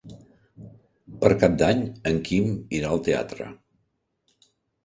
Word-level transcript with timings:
Per 1.25 1.29
Cap 1.43 1.59
d'Any 1.63 1.83
en 2.13 2.17
Quim 2.31 2.49
irà 2.81 2.97
al 2.97 3.05
teatre. 3.11 3.51